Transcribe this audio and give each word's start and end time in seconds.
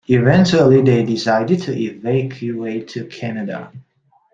Eventually 0.07 0.81
they 0.81 1.03
decided 1.05 1.61
to 1.61 1.77
evacuate 1.77 2.87
to 2.87 3.05
Canada. 3.05 3.71